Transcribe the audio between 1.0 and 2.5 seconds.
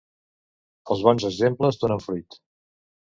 bons exemples donen fruit.